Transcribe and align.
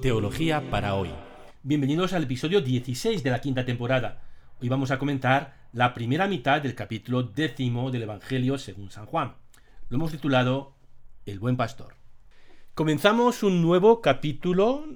Teología 0.00 0.70
para 0.70 0.94
hoy. 0.94 1.10
Bienvenidos 1.62 2.14
al 2.14 2.22
episodio 2.22 2.62
16 2.62 3.22
de 3.22 3.30
la 3.30 3.42
quinta 3.42 3.66
temporada. 3.66 4.22
Hoy 4.58 4.70
vamos 4.70 4.90
a 4.90 4.98
comentar 4.98 5.68
la 5.74 5.92
primera 5.92 6.26
mitad 6.26 6.62
del 6.62 6.74
capítulo 6.74 7.22
décimo 7.22 7.90
del 7.90 8.04
Evangelio 8.04 8.56
según 8.56 8.90
San 8.90 9.04
Juan. 9.04 9.34
Lo 9.90 9.98
hemos 9.98 10.10
titulado 10.10 10.72
El 11.26 11.38
buen 11.38 11.58
pastor. 11.58 11.96
Comenzamos 12.74 13.42
un 13.42 13.60
nuevo 13.60 14.00
capítulo 14.00 14.86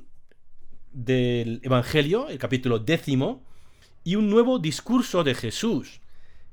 del 0.90 1.60
Evangelio, 1.62 2.28
el 2.28 2.38
capítulo 2.38 2.78
décimo, 2.78 3.44
y 4.04 4.16
un 4.16 4.30
nuevo 4.30 4.58
discurso 4.58 5.22
de 5.22 5.34
Jesús, 5.34 6.00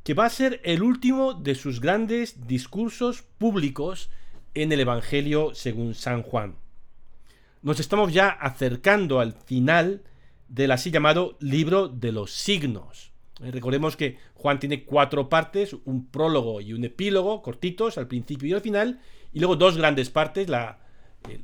que 0.04 0.13
va 0.13 0.25
a 0.25 0.29
ser 0.29 0.59
el 0.65 0.83
último 0.83 1.36
de 1.36 1.55
sus 1.55 1.79
grandes 1.79 2.47
discursos 2.47 3.21
públicos 3.21 4.09
en 4.55 4.73
el 4.73 4.81
Evangelio 4.81 5.55
según 5.55 5.95
San 5.95 6.21
Juan. 6.21 6.57
Nos 7.61 7.79
estamos 7.79 8.11
ya 8.11 8.29
acercando 8.29 9.20
al 9.20 9.33
final 9.33 10.01
del 10.47 10.71
así 10.71 10.89
llamado 10.89 11.38
libro 11.39 11.87
de 11.87 12.11
los 12.11 12.32
signos. 12.32 13.11
Eh, 13.42 13.51
recordemos 13.51 13.96
que 13.96 14.18
Juan 14.34 14.60
tiene 14.60 14.84
cuatro 14.84 15.29
partes, 15.29 15.75
un 15.86 16.07
prólogo 16.07 16.60
y 16.60 16.74
un 16.74 16.84
epílogo 16.84 17.42
cortitos 17.42 17.97
al 18.00 18.07
principio 18.07 18.50
y 18.50 18.54
al 18.54 18.61
final, 18.61 19.00
y 19.32 19.39
luego 19.39 19.56
dos 19.56 19.78
grandes 19.78 20.10
partes, 20.10 20.50
la, 20.50 20.79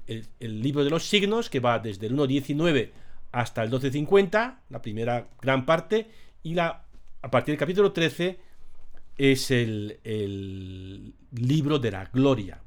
el, 0.07 0.61
libro 0.61 0.83
de 0.83 0.89
los 0.89 1.03
signos, 1.05 1.51
que 1.51 1.59
va 1.59 1.77
desde 1.77 2.07
el 2.07 2.15
1.19 2.15 2.91
hasta 3.31 3.63
el 3.63 3.69
12.50, 3.69 4.57
la 4.69 4.81
primera 4.81 5.27
gran 5.39 5.65
parte, 5.67 6.09
y 6.41 6.55
la, 6.55 6.85
a 7.21 7.31
partir 7.31 7.53
del 7.53 7.59
capítulo 7.59 7.91
13 7.91 8.39
es 9.17 9.51
el, 9.51 9.99
el 10.03 11.13
libro 11.31 11.77
de 11.77 11.91
la 11.91 12.05
gloria. 12.05 12.59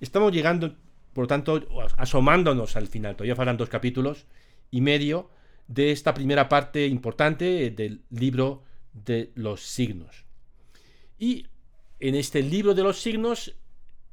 Estamos 0.00 0.32
llegando, 0.32 0.74
por 1.16 1.22
lo 1.24 1.28
tanto, 1.28 1.66
asomándonos 1.96 2.76
al 2.76 2.88
final. 2.88 3.16
Todavía 3.16 3.34
faltan 3.34 3.56
dos 3.56 3.70
capítulos 3.70 4.26
y 4.70 4.82
medio 4.82 5.30
de 5.66 5.90
esta 5.90 6.12
primera 6.12 6.46
parte 6.46 6.86
importante 6.88 7.70
del 7.70 8.02
libro 8.10 8.64
de 8.92 9.32
los 9.34 9.62
signos. 9.62 10.26
Y 11.18 11.46
en 12.00 12.16
este 12.16 12.42
libro 12.42 12.74
de 12.74 12.82
los 12.82 13.00
signos, 13.00 13.54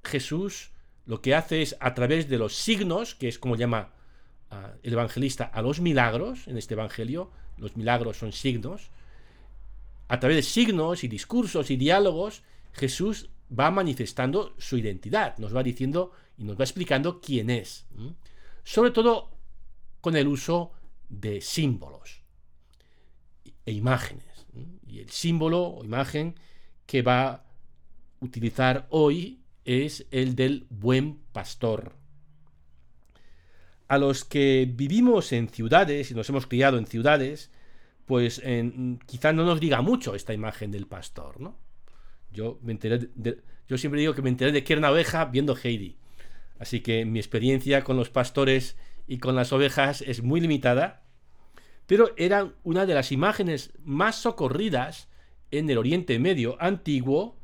Jesús 0.02 0.72
lo 1.06 1.22
que 1.22 1.36
hace 1.36 1.62
es, 1.62 1.76
a 1.82 1.94
través 1.94 2.30
de 2.30 2.38
los 2.38 2.56
signos, 2.56 3.16
que 3.16 3.28
es 3.28 3.38
como 3.38 3.58
llama 3.58 3.92
uh, 4.50 4.56
el 4.82 4.94
evangelista 4.94 5.44
a 5.44 5.62
los 5.62 5.82
milagros, 5.82 6.48
en 6.48 6.58
este 6.58 6.76
evangelio, 6.76 7.32
los 7.58 7.76
milagros 7.76 8.16
son 8.16 8.32
signos, 8.32 8.92
a 10.08 10.22
través 10.22 10.38
de 10.38 10.44
signos 10.44 11.04
y 11.04 11.10
discursos 11.10 11.70
y 11.70 11.76
diálogos, 11.76 12.44
Jesús 12.72 13.30
va 13.58 13.72
manifestando 13.72 14.54
su 14.58 14.78
identidad, 14.78 15.38
nos 15.38 15.56
va 15.56 15.64
diciendo 15.64 16.12
y 16.38 16.44
nos 16.44 16.60
va 16.60 16.64
explicando 16.64 17.22
quién 17.22 17.50
es. 17.50 17.86
Sobre 18.64 18.92
todo 18.92 19.32
con 20.02 20.16
el 20.16 20.28
uso 20.28 20.72
de 21.10 21.42
símbolos 21.42 22.22
e 23.66 23.72
imágenes. 23.72 24.26
Y 24.88 25.00
el 25.00 25.10
símbolo 25.10 25.64
o 25.64 25.84
imagen 25.84 26.36
que 26.86 27.02
va 27.02 27.28
a 27.30 27.44
utilizar 28.20 28.88
hoy 28.90 29.42
es 29.66 30.06
el 30.12 30.36
del 30.36 30.68
buen 30.70 31.20
pastor. 31.32 31.96
A 33.88 33.98
los 33.98 34.26
que 34.26 34.70
vivimos 34.70 35.32
en 35.32 35.50
ciudades 35.50 36.12
y 36.12 36.14
nos 36.14 36.30
hemos 36.30 36.48
criado 36.48 36.78
en 36.78 36.88
ciudades, 36.88 37.52
pues 38.06 38.42
en, 38.44 39.00
quizá 39.06 39.34
no 39.34 39.46
nos 39.46 39.60
diga 39.60 39.82
mucho 39.82 40.16
esta 40.16 40.34
imagen 40.34 40.72
del 40.72 40.88
pastor, 40.88 41.40
¿no? 41.40 41.58
Yo 42.34 42.60
me 42.62 42.74
enteré 42.74 43.10
yo 43.68 43.78
siempre 43.78 44.02
digo 44.02 44.14
que 44.14 44.22
me 44.22 44.30
enteré 44.30 44.52
de 44.52 44.64
que 44.64 44.74
era 44.74 44.80
una 44.80 44.92
oveja 44.92 45.26
viendo 45.26 45.56
Heidi. 45.56 45.98
Así 46.60 46.82
que 46.82 47.06
mi 47.06 47.20
experiencia 47.20 47.84
con 47.84 47.98
los 47.98 48.10
pastores 48.10 48.78
y 49.08 49.18
con 49.18 49.36
las 49.36 49.54
ovejas 49.54 50.02
es 50.02 50.22
muy 50.22 50.42
limitada, 50.42 51.04
pero 51.88 52.14
eran 52.18 52.56
una 52.64 52.86
de 52.86 52.94
las 52.94 53.12
imágenes 53.12 53.72
más 53.84 54.16
socorridas 54.16 55.10
en 55.52 55.70
el 55.70 55.78
Oriente 55.78 56.20
Medio 56.20 56.58
antiguo 56.62 57.38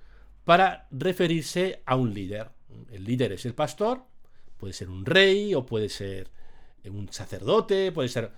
para 0.43 0.87
referirse 0.91 1.81
a 1.85 1.95
un 1.95 2.13
líder. 2.13 2.49
El 2.91 3.03
líder 3.03 3.33
es 3.33 3.45
el 3.45 3.53
pastor, 3.53 4.03
puede 4.57 4.73
ser 4.73 4.89
un 4.89 5.05
rey 5.05 5.53
o 5.53 5.65
puede 5.65 5.89
ser 5.89 6.29
un 6.85 7.11
sacerdote, 7.11 7.91
puede 7.91 8.09
ser 8.09 8.31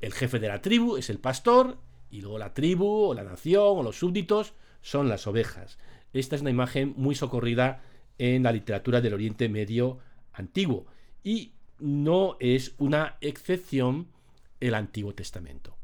el 0.00 0.12
jefe 0.12 0.38
de 0.38 0.48
la 0.48 0.60
tribu, 0.60 0.96
es 0.96 1.10
el 1.10 1.18
pastor, 1.18 1.78
y 2.10 2.20
luego 2.20 2.38
la 2.38 2.54
tribu 2.54 3.08
o 3.08 3.14
la 3.14 3.24
nación 3.24 3.78
o 3.78 3.82
los 3.82 3.98
súbditos 3.98 4.54
son 4.84 5.08
las 5.08 5.26
ovejas. 5.26 5.78
Esta 6.12 6.36
es 6.36 6.42
una 6.42 6.50
imagen 6.50 6.92
muy 6.96 7.14
socorrida 7.14 7.82
en 8.18 8.42
la 8.42 8.52
literatura 8.52 9.00
del 9.00 9.14
Oriente 9.14 9.48
Medio 9.48 9.98
antiguo 10.34 10.86
y 11.24 11.54
no 11.78 12.36
es 12.38 12.74
una 12.78 13.16
excepción 13.22 14.08
el 14.60 14.74
Antiguo 14.74 15.14
Testamento. 15.14 15.74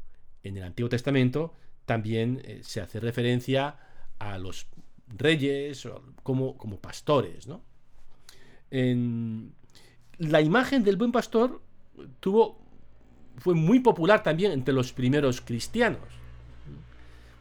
En 0.43 0.55
el 0.55 0.63
Antiguo 0.63 0.87
Testamento 0.87 1.55
también 1.85 2.41
eh, 2.45 2.59
se 2.63 2.79
hace 2.79 2.99
referencia 2.99 3.75
a 4.19 4.37
los 4.37 4.67
reyes 5.07 5.87
como, 6.21 6.55
como 6.55 6.79
pastores. 6.79 7.47
¿no? 7.47 7.63
En, 8.69 9.53
la 10.19 10.41
imagen 10.41 10.83
del 10.83 10.97
buen 10.97 11.11
pastor 11.11 11.59
tuvo, 12.19 12.61
fue 13.37 13.55
muy 13.55 13.79
popular 13.79 14.21
también 14.21 14.51
entre 14.51 14.75
los 14.75 14.93
primeros 14.93 15.41
cristianos. 15.41 16.07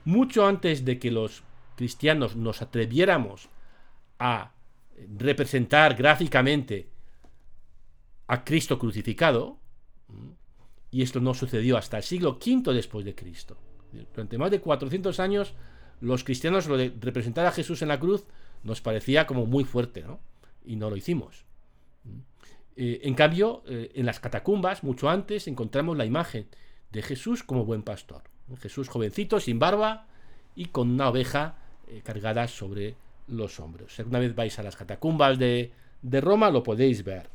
Mucho 0.06 0.46
antes 0.46 0.86
de 0.86 0.98
que 0.98 1.10
los 1.10 1.42
cristianos 1.80 2.36
nos 2.36 2.60
atreviéramos 2.60 3.48
a 4.18 4.52
representar 5.16 5.94
gráficamente 5.94 6.90
a 8.26 8.44
Cristo 8.44 8.78
crucificado, 8.78 9.56
y 10.90 11.00
esto 11.00 11.20
no 11.20 11.32
sucedió 11.32 11.78
hasta 11.78 11.96
el 11.96 12.02
siglo 12.02 12.32
V 12.32 12.74
después 12.74 13.06
de 13.06 13.14
Cristo. 13.14 13.56
Durante 14.12 14.36
más 14.36 14.50
de 14.50 14.60
400 14.60 15.18
años, 15.20 15.54
los 16.02 16.22
cristianos 16.22 16.66
lo 16.66 16.76
de 16.76 16.92
representar 17.00 17.46
a 17.46 17.52
Jesús 17.52 17.80
en 17.80 17.88
la 17.88 17.98
cruz 17.98 18.26
nos 18.62 18.82
parecía 18.82 19.26
como 19.26 19.46
muy 19.46 19.64
fuerte, 19.64 20.02
¿no? 20.02 20.20
Y 20.62 20.76
no 20.76 20.90
lo 20.90 20.98
hicimos. 20.98 21.46
Eh, 22.76 23.00
en 23.04 23.14
cambio, 23.14 23.62
eh, 23.66 23.90
en 23.94 24.04
las 24.04 24.20
catacumbas, 24.20 24.84
mucho 24.84 25.08
antes, 25.08 25.48
encontramos 25.48 25.96
la 25.96 26.04
imagen 26.04 26.46
de 26.92 27.00
Jesús 27.00 27.42
como 27.42 27.64
buen 27.64 27.84
pastor. 27.84 28.24
Jesús 28.58 28.90
jovencito, 28.90 29.40
sin 29.40 29.58
barba 29.58 30.08
y 30.54 30.66
con 30.66 30.90
una 30.90 31.08
oveja 31.08 31.59
eh, 31.90 32.02
cargadas 32.04 32.52
sobre 32.52 32.94
los 33.26 33.58
hombros. 33.60 33.98
Alguna 33.98 34.20
vez 34.20 34.34
vais 34.34 34.58
a 34.58 34.62
las 34.62 34.76
catacumbas 34.76 35.38
de, 35.38 35.72
Roma, 36.02 36.50
lo 36.50 36.62
podéis 36.62 37.02
ver. 37.04 37.28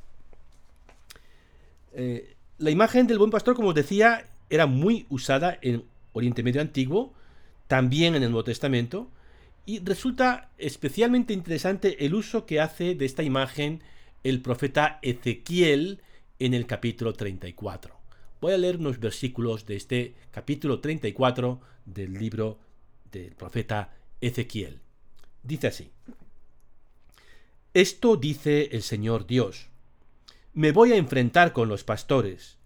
Eh, 1.94 2.36
la 2.58 2.72
imagen 2.72 3.08
del 3.08 3.18
buen 3.18 3.32
pastor, 3.32 3.56
como 3.56 3.70
os 3.70 3.76
decía, 3.76 4.28
era 4.50 4.66
muy 4.66 5.06
usada 5.10 5.58
en 5.62 5.84
Oriente 6.14 6.44
Medio 6.44 6.62
Antiguo, 6.62 7.14
también 7.68 8.16
en 8.16 8.24
el 8.24 8.32
Nuevo 8.32 8.46
Testamento, 8.46 9.10
y 9.66 9.80
resulta 9.80 10.50
especialmente 10.58 11.34
interesante 11.34 12.06
el 12.06 12.14
uso 12.14 12.46
que 12.46 12.60
hace 12.60 12.96
de 12.96 13.06
esta 13.06 13.24
imagen 13.24 13.82
el 14.24 14.42
profeta 14.42 15.00
Ezequiel 15.02 16.00
en 16.40 16.54
el 16.54 16.66
capítulo 16.66 17.14
34. 17.14 17.96
Voy 18.42 18.54
a 18.54 18.58
leer 18.58 18.78
unos 18.78 19.00
versículos 19.00 19.66
de 19.66 19.76
este 19.76 20.14
capítulo 20.32 20.80
34 20.80 21.60
del 21.86 22.14
libro 22.14 22.60
del 23.12 23.34
profeta 23.34 23.92
Ezequiel. 24.26 24.80
Dice 25.44 25.68
así. 25.68 25.92
Esto 27.74 28.16
dice 28.16 28.70
el 28.72 28.82
Señor 28.82 29.28
Dios. 29.28 29.68
Me 30.54 30.72
voy 30.72 30.94
a 30.94 30.98
enfrentar 30.98 31.54
con 31.54 31.70
los 31.70 31.84
pastores, 31.84 32.58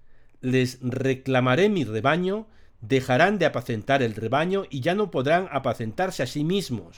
les 0.42 0.80
reclamaré 0.82 1.68
mi 1.68 1.84
rebaño, 1.84 2.48
dejarán 2.82 3.40
de 3.40 3.46
apacentar 3.46 4.02
el 4.04 4.16
rebaño 4.16 4.64
y 4.70 4.80
ya 4.80 4.96
no 4.96 5.12
podrán 5.12 5.50
apacentarse 5.52 6.24
a 6.24 6.28
sí 6.28 6.44
mismos. 6.44 6.96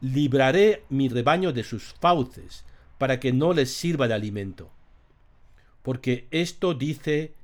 Libraré 0.00 0.84
mi 0.88 1.08
rebaño 1.08 1.52
de 1.52 1.64
sus 1.64 1.94
fauces, 1.94 2.64
para 2.98 3.18
que 3.18 3.32
no 3.32 3.52
les 3.52 3.72
sirva 3.72 4.06
de 4.06 4.14
alimento. 4.14 4.70
Porque 5.82 6.28
esto 6.30 6.74
dice 6.74 7.34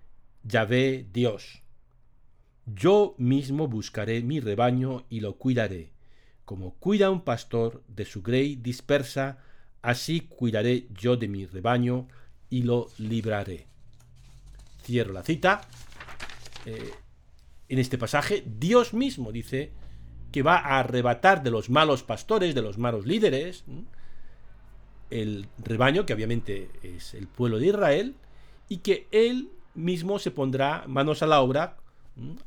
Yahvé 0.44 1.06
Dios. 1.12 1.62
Yo 2.66 3.14
mismo 3.18 3.66
buscaré 3.66 4.22
mi 4.22 4.38
rebaño 4.38 5.04
y 5.08 5.20
lo 5.20 5.36
cuidaré 5.36 5.97
como 6.48 6.72
cuida 6.76 7.10
un 7.10 7.20
pastor 7.20 7.82
de 7.88 8.06
su 8.06 8.22
grey 8.22 8.56
dispersa, 8.56 9.36
así 9.82 10.20
cuidaré 10.22 10.86
yo 10.98 11.18
de 11.18 11.28
mi 11.28 11.44
rebaño 11.44 12.08
y 12.48 12.62
lo 12.62 12.88
libraré. 12.96 13.66
Cierro 14.82 15.12
la 15.12 15.22
cita. 15.22 15.60
Eh, 16.64 16.90
en 17.68 17.78
este 17.78 17.98
pasaje, 17.98 18.42
Dios 18.46 18.94
mismo 18.94 19.30
dice 19.30 19.72
que 20.32 20.42
va 20.42 20.56
a 20.56 20.78
arrebatar 20.78 21.42
de 21.42 21.50
los 21.50 21.68
malos 21.68 22.02
pastores, 22.02 22.54
de 22.54 22.62
los 22.62 22.78
malos 22.78 23.04
líderes, 23.04 23.64
el 25.10 25.48
rebaño, 25.62 26.06
que 26.06 26.14
obviamente 26.14 26.70
es 26.82 27.12
el 27.12 27.26
pueblo 27.26 27.58
de 27.58 27.66
Israel, 27.66 28.14
y 28.70 28.78
que 28.78 29.06
él 29.10 29.50
mismo 29.74 30.18
se 30.18 30.30
pondrá 30.30 30.84
manos 30.86 31.22
a 31.22 31.26
la 31.26 31.42
obra, 31.42 31.76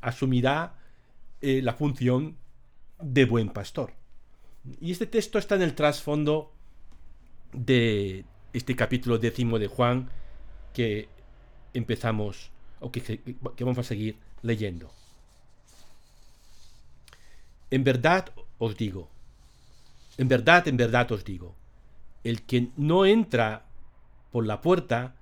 asumirá 0.01 0.74
eh, 1.42 1.62
la 1.62 1.74
función 1.74 2.42
de 3.01 3.25
buen 3.25 3.50
pastor. 3.50 3.94
Y 4.80 4.92
este 4.92 5.07
texto 5.07 5.39
está 5.39 5.56
en 5.56 5.63
el 5.63 5.75
trasfondo 5.75 6.51
de 7.53 8.25
este 8.53 8.75
capítulo 8.75 9.18
décimo 9.18 9.59
de 9.59 9.68
Juan, 9.68 10.09
que 10.74 11.09
empezamos 11.74 12.51
o 12.80 12.92
que, 12.92 13.01
que 13.01 13.63
vamos 13.63 13.80
a 13.80 13.83
seguir 13.83 14.18
leyendo. 14.42 14.92
En 17.69 17.83
verdad 17.83 18.31
os 18.57 18.75
digo, 18.75 19.09
en 20.18 20.27
verdad, 20.27 20.68
en 20.68 20.77
verdad 20.77 21.12
os 21.12 21.24
digo, 21.24 21.56
el 22.24 22.44
que 22.44 22.69
no 22.77 23.06
entra 23.06 23.65
por 24.31 24.45
la 24.45 24.62
puerta 24.62 25.15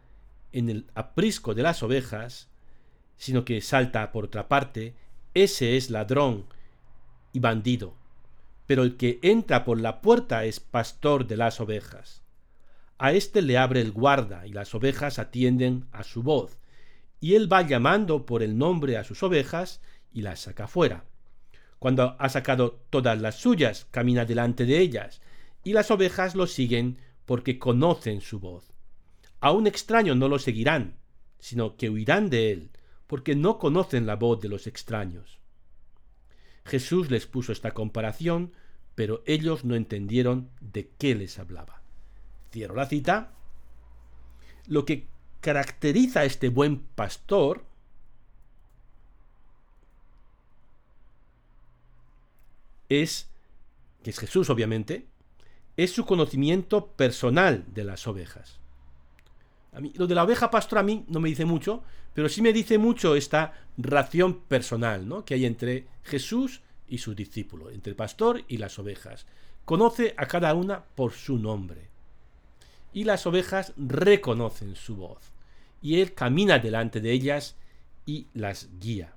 en 0.51 0.69
el 0.69 0.85
aprisco 0.95 1.53
de 1.53 1.63
las 1.63 1.83
ovejas, 1.83 2.47
sino 3.17 3.45
que 3.45 3.61
salta 3.61 4.11
por 4.11 4.25
otra 4.25 4.47
parte, 4.47 4.95
ese 5.33 5.77
es 5.77 5.89
ladrón 5.89 6.45
y 7.33 7.39
bandido. 7.39 7.93
Pero 8.65 8.83
el 8.83 8.97
que 8.97 9.19
entra 9.21 9.65
por 9.65 9.79
la 9.79 10.01
puerta 10.01 10.45
es 10.45 10.59
pastor 10.59 11.27
de 11.27 11.37
las 11.37 11.59
ovejas. 11.59 12.21
A 12.97 13.13
éste 13.13 13.41
le 13.41 13.57
abre 13.57 13.81
el 13.81 13.91
guarda 13.91 14.45
y 14.45 14.51
las 14.51 14.75
ovejas 14.75 15.19
atienden 15.19 15.85
a 15.91 16.03
su 16.03 16.21
voz, 16.21 16.57
y 17.21 17.35
él 17.35 17.51
va 17.51 17.61
llamando 17.61 18.25
por 18.25 18.43
el 18.43 18.57
nombre 18.57 18.97
a 18.97 19.03
sus 19.03 19.23
ovejas 19.23 19.81
y 20.11 20.21
las 20.21 20.41
saca 20.41 20.67
fuera. 20.67 21.05
Cuando 21.79 22.15
ha 22.19 22.29
sacado 22.29 22.81
todas 22.89 23.19
las 23.21 23.35
suyas, 23.35 23.87
camina 23.91 24.25
delante 24.25 24.65
de 24.65 24.79
ellas, 24.79 25.21
y 25.63 25.73
las 25.73 25.91
ovejas 25.91 26.35
lo 26.35 26.45
siguen 26.45 26.97
porque 27.25 27.57
conocen 27.57 28.21
su 28.21 28.39
voz. 28.39 28.73
A 29.39 29.51
un 29.51 29.67
extraño 29.67 30.15
no 30.15 30.27
lo 30.27 30.39
seguirán, 30.39 30.97
sino 31.39 31.77
que 31.77 31.89
huirán 31.89 32.29
de 32.29 32.51
él, 32.51 32.71
porque 33.07 33.35
no 33.35 33.57
conocen 33.57 34.05
la 34.05 34.15
voz 34.15 34.41
de 34.41 34.49
los 34.49 34.67
extraños. 34.67 35.38
Jesús 36.65 37.09
les 37.09 37.25
puso 37.25 37.51
esta 37.51 37.71
comparación, 37.71 38.53
pero 38.95 39.23
ellos 39.25 39.65
no 39.65 39.75
entendieron 39.75 40.49
de 40.59 40.89
qué 40.97 41.15
les 41.15 41.39
hablaba. 41.39 41.81
Cierro 42.51 42.75
la 42.75 42.85
cita. 42.85 43.31
Lo 44.67 44.85
que 44.85 45.07
caracteriza 45.41 46.21
a 46.21 46.25
este 46.25 46.49
buen 46.49 46.79
pastor 46.79 47.63
es, 52.89 53.29
que 54.03 54.09
es 54.09 54.19
Jesús 54.19 54.49
obviamente, 54.49 55.07
es 55.77 55.91
su 55.93 56.05
conocimiento 56.05 56.87
personal 56.87 57.63
de 57.73 57.85
las 57.85 58.05
ovejas. 58.05 58.59
A 59.73 59.79
mí, 59.79 59.91
lo 59.95 60.07
de 60.07 60.15
la 60.15 60.23
oveja 60.23 60.49
pastora 60.49 60.81
a 60.81 60.83
mí 60.83 61.05
no 61.07 61.19
me 61.19 61.29
dice 61.29 61.45
mucho, 61.45 61.83
pero 62.13 62.27
sí 62.27 62.41
me 62.41 62.53
dice 62.53 62.77
mucho 62.77 63.15
esta 63.15 63.53
ración 63.77 64.41
personal 64.41 65.07
¿no? 65.07 65.23
que 65.25 65.35
hay 65.35 65.45
entre 65.45 65.87
Jesús 66.03 66.61
y 66.87 66.97
su 66.97 67.13
discípulo, 67.13 67.69
entre 67.69 67.91
el 67.91 67.95
pastor 67.95 68.43
y 68.47 68.57
las 68.57 68.79
ovejas. 68.79 69.27
Conoce 69.65 70.15
a 70.17 70.25
cada 70.25 70.53
una 70.55 70.83
por 70.83 71.13
su 71.13 71.37
nombre. 71.37 71.89
Y 72.91 73.03
las 73.03 73.27
ovejas 73.27 73.73
reconocen 73.77 74.75
su 74.75 74.95
voz. 74.95 75.31
Y 75.81 76.01
él 76.01 76.13
camina 76.15 76.57
delante 76.57 76.99
de 76.99 77.11
ellas 77.11 77.55
y 78.07 78.27
las 78.33 78.69
guía. 78.79 79.13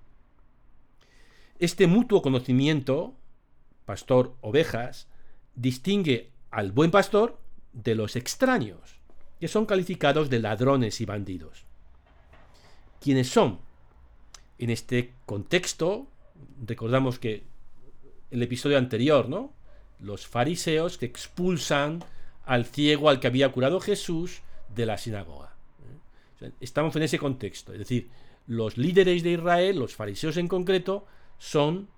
Este 1.59 1.87
mutuo 1.87 2.21
conocimiento, 2.21 3.15
pastor-ovejas, 3.87 5.09
distingue 5.55 6.31
al 6.51 6.73
buen 6.73 6.91
pastor 6.91 7.39
de 7.73 7.95
los 7.95 8.17
extraños 8.17 9.02
que 9.43 9.49
son 9.49 9.67
calificados 9.67 10.31
de 10.31 10.39
ladrones 10.39 11.01
y 11.01 11.05
bandidos. 11.05 11.65
¿Quiénes 13.01 13.29
son? 13.29 13.59
En 14.57 14.71
este 14.71 15.15
contexto, 15.27 16.07
recordamos 16.65 17.19
que 17.19 17.43
el 18.31 18.41
episodio 18.41 18.79
anterior, 18.79 19.29
¿no? 19.29 19.53
Los 19.99 20.29
fariseos 20.29 20.97
que 20.97 21.07
expulsan 21.07 22.05
al 22.45 22.67
ciego 22.67 23.09
al 23.09 23.19
que 23.19 23.27
había 23.27 23.51
curado 23.51 23.81
Jesús 23.81 24.43
de 24.77 24.87
la 24.87 24.97
sinagoga. 24.97 25.57
Estamos 26.61 26.95
en 26.95 27.03
ese 27.03 27.19
contexto. 27.19 27.73
Es 27.73 27.81
decir, 27.81 28.11
los 28.47 28.79
líderes 28.79 29.25
de 29.25 29.33
Israel, 29.33 29.77
los 29.77 29.97
fariseos 29.97 30.37
en 30.37 30.47
concreto, 30.47 31.05
son 31.39 31.89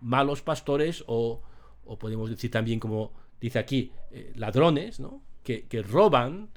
malos 0.00 0.40
pastores 0.40 1.04
o, 1.08 1.42
podemos 2.00 2.30
decir 2.30 2.50
también, 2.50 2.80
como 2.80 3.12
dice 3.38 3.58
aquí, 3.58 3.92
eh, 4.12 4.32
ladrones, 4.36 4.98
¿no? 4.98 5.20
Que, 5.44 5.82
roban, 5.82 6.48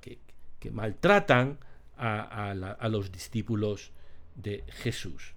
que, 0.00 0.70
maltratan 0.70 1.58
a, 1.96 2.88
los 2.88 3.10
discípulos 3.10 3.90
de 4.36 4.64
Jesús. 4.68 5.34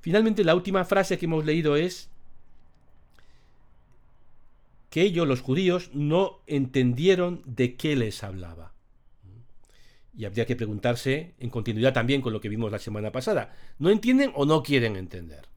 Finalmente, 0.00 0.44
la 0.44 0.54
última 0.54 0.84
frase 0.84 1.18
que 1.18 1.24
hemos 1.24 1.44
leído 1.44 1.76
es 1.76 2.10
que 4.90 5.02
ellos, 5.02 5.26
los 5.26 5.40
judíos, 5.40 5.90
no 5.92 6.40
entendieron 6.46 7.42
de 7.46 7.74
qué 7.74 7.96
les 7.96 8.22
hablaba. 8.22 8.72
Y 10.16 10.26
habría 10.26 10.46
que 10.46 10.54
preguntarse, 10.54 11.34
en 11.40 11.50
continuidad 11.50 11.92
también 11.92 12.20
con 12.20 12.32
lo 12.32 12.40
que 12.40 12.48
vimos 12.48 12.70
la 12.70 12.78
semana 12.78 13.10
pasada, 13.10 13.56
¿no 13.78 13.90
entienden 13.90 14.30
o 14.34 14.44
no 14.46 14.62
quieren 14.62 14.94
entender? 14.96 15.48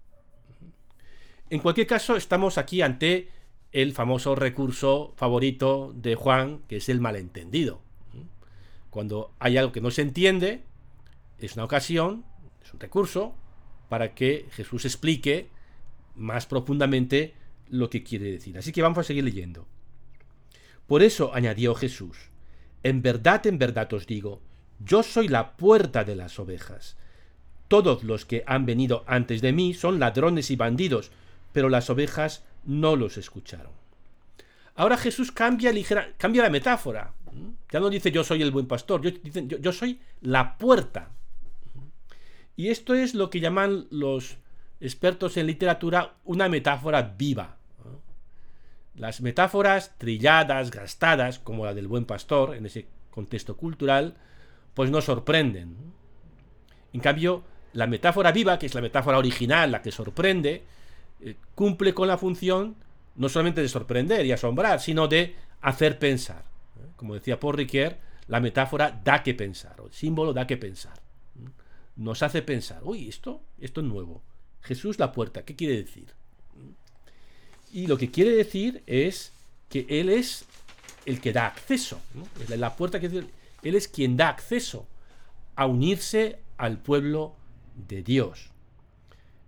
En 1.49 1.59
cualquier 1.59 1.87
caso, 1.87 2.15
estamos 2.15 2.57
aquí 2.57 2.81
ante 2.81 3.29
el 3.71 3.93
famoso 3.93 4.35
recurso 4.35 5.13
favorito 5.15 5.93
de 5.95 6.15
Juan, 6.15 6.61
que 6.67 6.77
es 6.77 6.89
el 6.89 7.01
malentendido. 7.01 7.81
Cuando 8.89 9.31
hay 9.39 9.57
algo 9.57 9.71
que 9.71 9.81
no 9.81 9.91
se 9.91 10.01
entiende, 10.01 10.63
es 11.39 11.55
una 11.55 11.65
ocasión, 11.65 12.25
es 12.63 12.73
un 12.73 12.79
recurso, 12.79 13.35
para 13.89 14.13
que 14.15 14.47
Jesús 14.51 14.85
explique 14.85 15.49
más 16.15 16.45
profundamente 16.45 17.33
lo 17.69 17.89
que 17.89 18.03
quiere 18.03 18.31
decir. 18.31 18.57
Así 18.57 18.71
que 18.71 18.81
vamos 18.81 18.97
a 18.99 19.03
seguir 19.03 19.23
leyendo. 19.23 19.67
Por 20.87 21.03
eso 21.03 21.33
añadió 21.33 21.75
Jesús, 21.75 22.17
en 22.83 23.01
verdad, 23.01 23.45
en 23.45 23.59
verdad 23.59 23.91
os 23.93 24.07
digo, 24.07 24.41
yo 24.79 25.03
soy 25.03 25.27
la 25.27 25.57
puerta 25.57 26.03
de 26.03 26.15
las 26.15 26.39
ovejas. 26.39 26.95
Todos 27.67 28.03
los 28.03 28.25
que 28.25 28.43
han 28.47 28.65
venido 28.65 29.03
antes 29.07 29.41
de 29.41 29.51
mí 29.51 29.73
son 29.73 29.99
ladrones 29.99 30.51
y 30.51 30.55
bandidos, 30.55 31.11
pero 31.51 31.69
las 31.69 31.89
ovejas 31.89 32.43
no 32.67 32.95
los 32.95 33.17
escucharon. 33.17 33.71
Ahora 34.75 34.97
Jesús 34.97 35.31
cambia, 35.31 35.73
cambia 36.17 36.43
la 36.43 36.49
metáfora. 36.51 37.13
Ya 37.71 37.79
no 37.79 37.89
dice 37.89 38.11
yo 38.11 38.23
soy 38.23 38.41
el 38.41 38.51
buen 38.51 38.67
pastor, 38.67 39.01
yo, 39.01 39.09
yo, 39.41 39.71
soy 39.71 39.99
la 40.21 40.57
puerta. 40.57 41.09
Y 42.55 42.69
esto 42.69 42.93
es 42.93 43.15
lo 43.15 43.29
que 43.29 43.39
llaman 43.39 43.87
los 43.89 44.37
expertos 44.79 45.37
en 45.37 45.47
literatura 45.47 46.15
una 46.23 46.49
metáfora 46.49 47.01
viva. 47.17 47.57
Las 48.95 49.21
metáforas 49.21 49.97
trilladas, 49.97 50.71
gastadas, 50.71 51.39
como 51.39 51.65
la 51.65 51.73
del 51.73 51.87
buen 51.87 52.05
pastor, 52.05 52.55
en 52.55 52.65
ese 52.65 52.87
contexto 53.11 53.55
cultural, 53.55 54.15
pues 54.73 54.89
no 54.89 55.01
sorprenden. 55.01 55.75
En 56.93 56.99
cambio, 56.99 57.43
la 57.73 57.87
metáfora 57.87 58.31
viva, 58.31 58.57
que 58.57 58.65
es 58.65 58.73
la 58.73 58.81
metáfora 58.81 59.19
original, 59.19 59.71
la 59.71 59.81
que 59.81 59.91
sorprende, 59.91 60.63
cumple 61.55 61.93
con 61.93 62.07
la 62.07 62.17
función 62.17 62.75
no 63.17 63.29
solamente 63.29 63.61
de 63.61 63.67
sorprender 63.67 64.25
y 64.25 64.31
asombrar, 64.31 64.79
sino 64.79 65.07
de 65.07 65.35
hacer 65.61 65.99
pensar. 65.99 66.43
¿eh? 66.79 66.87
Como 66.95 67.15
decía 67.15 67.39
Paul 67.39 67.55
Ricoeur, 67.55 67.97
la 68.27 68.39
metáfora 68.39 69.01
da 69.03 69.23
que 69.23 69.33
pensar, 69.33 69.79
o 69.81 69.87
el 69.87 69.93
símbolo 69.93 70.33
da 70.33 70.47
que 70.47 70.57
pensar. 70.57 70.97
¿eh? 71.39 71.49
Nos 71.95 72.23
hace 72.23 72.41
pensar, 72.41 72.81
uy, 72.83 73.09
esto, 73.09 73.41
esto 73.59 73.81
es 73.81 73.87
nuevo. 73.87 74.21
Jesús 74.61 74.99
la 74.99 75.11
puerta, 75.11 75.43
¿qué 75.43 75.55
quiere 75.55 75.77
decir? 75.77 76.13
Y 77.71 77.87
lo 77.87 77.97
que 77.97 78.11
quiere 78.11 78.31
decir 78.31 78.83
es 78.85 79.33
que 79.69 79.85
Él 79.89 80.09
es 80.09 80.45
el 81.05 81.19
que 81.19 81.33
da 81.33 81.47
acceso. 81.47 81.99
La 82.49 82.75
puerta 82.75 82.99
que 82.99 83.07
Él 83.07 83.75
es 83.75 83.87
quien 83.87 84.15
da 84.15 84.29
acceso 84.29 84.87
a 85.55 85.65
unirse 85.65 86.39
al 86.57 86.77
pueblo 86.79 87.35
de 87.75 88.03
Dios. 88.03 88.51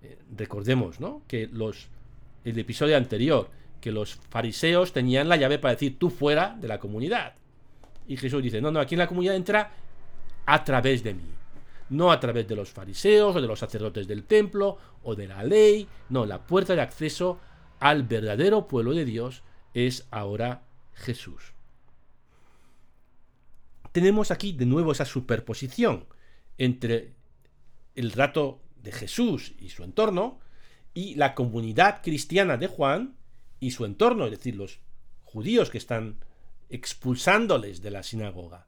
Eh, 0.02 0.18
recordemos, 0.36 1.00
¿no? 1.00 1.22
Que 1.28 1.48
los, 1.48 1.90
el 2.44 2.58
episodio 2.58 2.98
anterior, 2.98 3.50
que 3.82 3.92
los 3.92 4.16
fariseos 4.16 4.94
tenían 4.94 5.30
la 5.30 5.36
llave 5.36 5.60
para 5.60 5.74
decir 5.74 5.98
tú 6.00 6.10
fuera 6.10 6.56
de 6.60 6.68
la 6.68 6.80
comunidad. 6.80 7.36
Y 8.08 8.18
Jesús 8.18 8.42
dice, 8.42 8.62
no, 8.62 8.72
no, 8.72 8.80
aquí 8.80 8.96
en 8.96 9.00
la 9.00 9.08
comunidad 9.08 9.36
entra 9.36 9.72
a 10.46 10.64
través 10.64 11.04
de 11.04 11.14
mí. 11.14 11.30
No 11.90 12.12
a 12.12 12.20
través 12.20 12.48
de 12.48 12.56
los 12.56 12.70
fariseos 12.70 13.36
o 13.36 13.42
de 13.42 13.48
los 13.48 13.60
sacerdotes 13.60 14.08
del 14.08 14.24
templo 14.24 14.78
o 15.04 15.16
de 15.16 15.28
la 15.28 15.44
ley. 15.44 15.88
No, 16.10 16.26
la 16.26 16.46
puerta 16.46 16.76
de 16.76 16.82
acceso 16.82 17.40
al 17.80 18.04
verdadero 18.04 18.68
pueblo 18.68 18.94
de 18.94 19.06
Dios 19.06 19.44
es 19.74 20.08
ahora 20.12 20.64
Jesús. 20.94 21.54
Tenemos 23.92 24.32
aquí 24.32 24.54
de 24.54 24.66
nuevo 24.66 24.92
esa 24.92 25.06
superposición 25.06 26.06
entre 26.58 27.14
el 27.96 28.12
rato 28.12 28.60
de 28.84 28.92
Jesús 28.92 29.54
y 29.60 29.70
su 29.70 29.84
entorno, 29.84 30.40
y 30.94 31.16
la 31.16 31.36
comunidad 31.36 32.02
cristiana 32.02 32.58
de 32.58 32.68
Juan 32.68 33.16
y 33.60 33.72
su 33.72 33.86
entorno, 33.86 34.26
es 34.26 34.32
decir, 34.32 34.56
los 34.56 34.80
judíos 35.24 35.70
que 35.70 35.78
están 35.78 36.18
expulsándoles 36.70 37.82
de 37.82 37.92
la 37.92 38.04
sinagoga. 38.04 38.68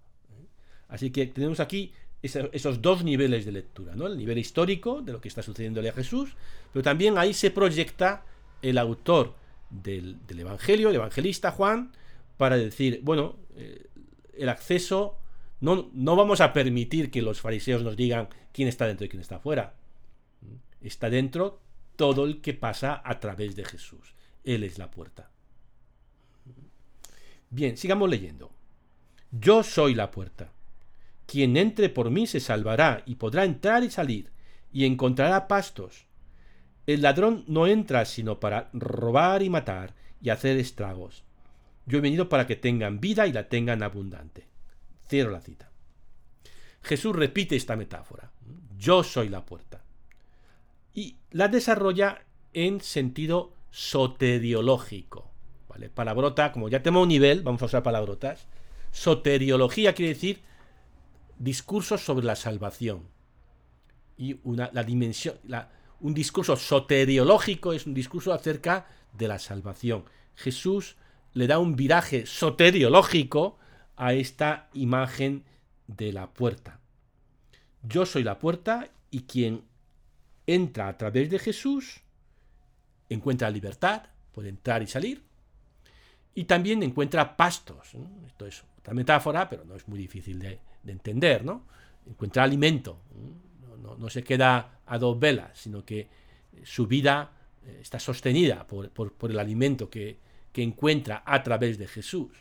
Así 0.88 1.12
que 1.12 1.28
tenemos 1.28 1.60
aquí 1.60 1.94
esos 2.22 2.82
dos 2.82 3.04
niveles 3.04 3.46
de 3.46 3.52
lectura, 3.52 3.96
¿no? 3.96 4.06
El 4.06 4.18
nivel 4.18 4.38
histórico 4.38 5.02
de 5.02 5.12
lo 5.12 5.22
que 5.22 5.28
está 5.28 5.42
sucediéndole 5.42 5.90
a 5.90 5.94
Jesús, 5.94 6.36
pero 6.72 6.84
también 6.84 7.18
ahí 7.18 7.34
se 7.34 7.50
proyecta 7.50 8.24
el 8.62 8.78
autor 8.78 9.36
del, 9.70 10.20
Evangelio, 10.30 10.90
el 10.90 10.96
evangelista 10.96 11.52
Juan, 11.52 11.94
para 12.38 12.58
decir, 12.58 13.00
bueno, 13.04 13.38
eh, 13.56 13.88
el 14.38 14.50
acceso 14.50 15.18
No, 15.62 15.90
no 15.94 16.16
vamos 16.16 16.42
a 16.42 16.54
permitir 16.54 17.12
que 17.12 17.22
los 17.22 17.40
fariseos 17.40 17.84
nos 17.84 17.96
digan 17.96 18.30
quién 18.52 18.68
está 18.68 18.88
dentro 18.88 19.06
y 19.06 19.10
quién 19.10 19.22
está 19.22 19.40
fuera. 19.40 19.76
Está 20.82 21.10
dentro 21.10 21.62
todo 21.96 22.26
el 22.26 22.42
que 22.42 22.54
pasa 22.54 23.02
a 23.04 23.20
través 23.20 23.56
de 23.56 23.66
Jesús. 23.66 24.16
Él 24.44 24.64
es 24.64 24.78
la 24.78 24.90
puerta. 24.90 25.30
Bien, 27.50 27.78
sigamos 27.78 28.10
leyendo. 28.10 28.52
Yo 29.32 29.64
soy 29.64 29.94
la 29.94 30.10
puerta. 30.12 30.52
Quien 31.26 31.56
entre 31.58 31.90
por 31.90 32.10
mí 32.10 32.28
se 32.28 32.40
salvará 32.40 33.04
y 33.06 33.16
podrá 33.16 33.46
entrar 33.46 33.84
y 33.84 33.90
salir 33.90 34.32
y 34.72 34.86
encontrará 34.86 35.48
pastos. 35.48 36.06
El 36.88 37.02
ladrón 37.02 37.44
no 37.48 37.68
entra 37.68 38.06
sino 38.06 38.40
para 38.40 38.70
robar 38.74 39.44
y 39.44 39.50
matar 39.50 39.94
y 40.22 40.30
hacer 40.30 40.58
estragos. 40.58 41.24
Yo 41.86 41.98
he 41.98 42.02
venido 42.02 42.30
para 42.30 42.48
que 42.48 42.56
tengan 42.56 43.00
vida 43.00 43.28
y 43.28 43.34
la 43.34 43.48
tengan 43.50 43.84
abundante. 43.84 44.48
Cierro 45.08 45.32
la 45.32 45.42
cita. 45.42 45.72
Jesús 46.82 47.16
repite 47.16 47.56
esta 47.56 47.76
metáfora. 47.76 48.32
Yo 48.78 49.04
soy 49.04 49.30
la 49.30 49.46
puerta. 49.46 49.81
Y 50.94 51.18
la 51.32 51.48
desarrolla 51.48 52.26
en 52.54 52.82
sentido 52.82 53.54
soteriológico. 53.70 55.32
¿Vale? 55.70 55.90
Palabrota, 55.90 56.52
como 56.52 56.70
ya 56.70 56.84
tenemos 56.84 57.04
un 57.04 57.10
nivel, 57.10 57.42
vamos 57.44 57.62
a 57.62 57.66
usar 57.66 57.84
palabrotas. 57.84 58.48
Soteriología 58.92 59.94
quiere 59.94 60.14
decir 60.14 60.42
discursos 61.40 62.02
sobre 62.02 62.26
la 62.26 62.36
salvación. 62.36 63.08
Y 64.18 64.40
una, 64.44 64.70
la 64.74 64.84
dimensión, 64.84 65.36
un 66.00 66.14
discurso 66.14 66.56
soteriológico 66.56 67.74
es 67.74 67.86
un 67.88 67.94
discurso 67.94 68.34
acerca 68.34 68.88
de 69.14 69.28
la 69.28 69.40
salvación. 69.40 70.06
Jesús 70.36 70.98
le 71.34 71.48
da 71.48 71.60
un 71.60 71.76
viraje 71.76 72.26
soteriológico 72.26 73.58
a 73.96 74.14
esta 74.14 74.70
imagen 74.74 75.46
de 75.88 76.12
la 76.12 76.32
puerta. 76.32 76.80
Yo 77.84 78.06
soy 78.06 78.24
la 78.24 78.40
puerta 78.40 78.90
y 79.10 79.22
quien 79.22 79.64
entra 80.46 80.88
a 80.88 80.98
través 80.98 81.30
de 81.30 81.40
Jesús 81.40 82.02
encuentra 83.14 83.50
libertad, 83.50 84.04
puede 84.32 84.50
entrar 84.50 84.82
y 84.82 84.88
salir, 84.88 85.22
y 86.34 86.46
también 86.46 86.82
encuentra 86.82 87.36
pastos. 87.36 87.92
Esto 88.26 88.46
es 88.46 88.64
otra 88.80 88.94
metáfora, 88.94 89.50
pero 89.50 89.66
no 89.66 89.76
es 89.76 89.88
muy 89.88 90.00
difícil 90.00 90.40
de, 90.40 90.60
entender, 90.88 91.44
¿no? 91.44 91.66
Encuentra 92.08 92.44
alimento, 92.44 93.02
no, 94.00 94.10
se 94.10 94.24
queda 94.24 94.80
a 94.86 94.98
dos 94.98 95.20
velas, 95.20 95.58
sino 95.60 95.84
que 95.84 96.08
su 96.64 96.88
vida 96.88 97.32
eh, 97.66 97.80
está 97.82 98.00
sostenida 98.00 98.66
por, 98.66 98.92
el 99.30 99.40
alimento 99.40 99.90
que, 99.90 100.18
que 100.52 100.64
encuentra 100.64 101.22
a 101.26 101.44
través 101.44 101.78
de 101.78 101.88
Jesús. 101.88 102.32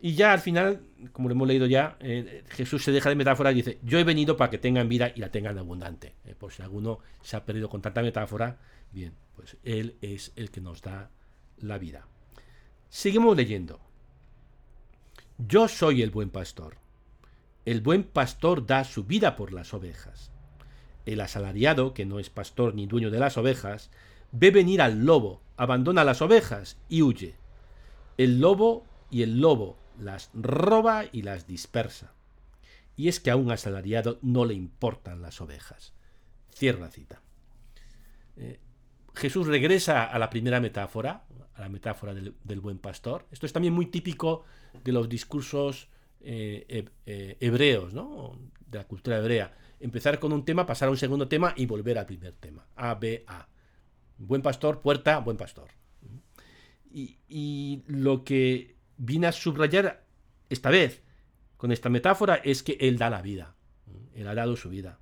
Y 0.00 0.14
ya 0.14 0.32
al 0.32 0.38
final, 0.38 0.82
como 1.12 1.28
lo 1.28 1.34
hemos 1.34 1.48
leído 1.48 1.66
ya, 1.66 1.96
eh, 2.00 2.44
Jesús 2.50 2.84
se 2.84 2.92
deja 2.92 3.08
de 3.08 3.16
metáfora 3.16 3.50
y 3.50 3.56
dice, 3.56 3.78
yo 3.82 3.98
he 3.98 4.04
venido 4.04 4.36
para 4.36 4.50
que 4.50 4.58
tengan 4.58 4.88
vida 4.88 5.10
y 5.14 5.20
la 5.20 5.30
tengan 5.30 5.58
abundante. 5.58 6.14
Eh, 6.24 6.34
por 6.38 6.52
si 6.52 6.62
alguno 6.62 7.00
se 7.22 7.36
ha 7.36 7.44
perdido 7.44 7.68
con 7.68 7.82
tanta 7.82 8.02
metáfora, 8.02 8.58
bien, 8.92 9.14
pues 9.34 9.56
Él 9.64 9.96
es 10.00 10.32
el 10.36 10.50
que 10.50 10.60
nos 10.60 10.82
da 10.82 11.10
la 11.58 11.78
vida. 11.78 12.06
Seguimos 12.88 13.36
leyendo. 13.36 13.80
Yo 15.36 15.66
soy 15.66 16.02
el 16.02 16.10
buen 16.10 16.30
pastor. 16.30 16.76
El 17.64 17.80
buen 17.80 18.04
pastor 18.04 18.66
da 18.66 18.84
su 18.84 19.04
vida 19.04 19.36
por 19.36 19.52
las 19.52 19.74
ovejas. 19.74 20.30
El 21.06 21.20
asalariado, 21.20 21.92
que 21.92 22.06
no 22.06 22.20
es 22.20 22.30
pastor 22.30 22.74
ni 22.74 22.86
dueño 22.86 23.10
de 23.10 23.18
las 23.18 23.36
ovejas, 23.36 23.90
ve 24.30 24.50
venir 24.50 24.80
al 24.80 25.04
lobo, 25.04 25.42
abandona 25.56 26.04
las 26.04 26.22
ovejas 26.22 26.76
y 26.88 27.02
huye. 27.02 27.34
El 28.16 28.40
lobo 28.40 28.84
y 29.10 29.22
el 29.22 29.40
lobo 29.40 29.76
las 29.98 30.30
roba 30.34 31.04
y 31.10 31.22
las 31.22 31.46
dispersa. 31.46 32.12
Y 32.96 33.08
es 33.08 33.20
que 33.20 33.30
a 33.30 33.36
un 33.36 33.50
asalariado 33.50 34.18
no 34.22 34.44
le 34.44 34.54
importan 34.54 35.22
las 35.22 35.40
ovejas. 35.40 35.94
Cierra 36.50 36.88
cita. 36.88 37.22
Eh, 38.36 38.60
Jesús 39.14 39.46
regresa 39.46 40.04
a 40.04 40.18
la 40.18 40.30
primera 40.30 40.60
metáfora, 40.60 41.24
a 41.54 41.60
la 41.60 41.68
metáfora 41.68 42.14
del, 42.14 42.60
buen 42.60 42.78
pastor. 42.78 43.26
Esto 43.30 43.46
es 43.46 43.52
también 43.52 43.74
muy 43.74 43.86
típico 43.86 44.44
de 44.84 44.92
los 44.92 45.08
discursos 45.08 45.88
eh, 46.20 46.86
eh, 47.06 47.36
hebreos, 47.40 47.94
¿no? 47.94 48.38
de 48.66 48.78
la 48.78 48.84
cultura 48.86 49.18
hebrea. 49.18 49.56
Empezar 49.80 50.18
con 50.18 50.32
un 50.32 50.44
tema, 50.44 50.66
pasar 50.66 50.88
a 50.88 50.90
un 50.90 50.96
segundo 50.96 51.28
tema 51.28 51.54
y 51.56 51.66
volver 51.66 51.98
al 51.98 52.06
primer 52.06 52.34
tema. 52.34 52.66
A, 52.76 52.94
B, 52.94 53.24
A. 53.26 53.48
Buen 54.18 54.42
pastor, 54.42 54.80
puerta, 54.80 55.18
buen 55.18 55.36
pastor. 55.36 55.68
Y, 56.90 57.18
y 57.28 57.82
lo 57.86 58.24
que 58.24 58.77
viene 58.98 59.26
a 59.26 59.32
subrayar 59.32 60.04
esta 60.50 60.70
vez 60.70 61.02
con 61.56 61.72
esta 61.72 61.88
metáfora 61.88 62.36
es 62.36 62.62
que 62.62 62.76
Él 62.80 62.98
da 62.98 63.10
la 63.10 63.22
vida. 63.22 63.54
Él 64.14 64.28
ha 64.28 64.34
dado 64.34 64.56
su 64.56 64.68
vida. 64.68 64.98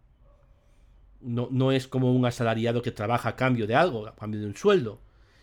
No, 1.20 1.48
no 1.50 1.72
es 1.72 1.88
como 1.88 2.12
un 2.12 2.24
asalariado 2.26 2.82
que 2.82 2.92
trabaja 2.92 3.30
a 3.30 3.36
cambio 3.36 3.66
de 3.66 3.74
algo, 3.74 4.06
a 4.06 4.14
cambio 4.14 4.40
de 4.40 4.46
un 4.46 4.56
sueldo, 4.56 5.00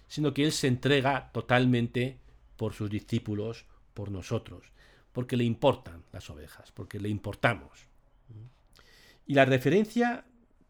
sino 0.07 0.33
que 0.33 0.45
Él 0.45 0.51
se 0.51 0.67
entrega 0.67 1.31
totalmente 1.31 2.19
por 2.55 2.73
sus 2.73 2.89
discípulos, 2.89 3.65
por 3.93 4.11
nosotros, 4.11 4.71
porque 5.11 5.37
le 5.37 5.43
importan 5.43 6.03
las 6.11 6.29
ovejas, 6.29 6.71
porque 6.71 6.99
le 6.99 7.09
importamos. 7.09 7.87
Y 9.25 9.33
la 9.33 9.45
referencia 9.45 10.25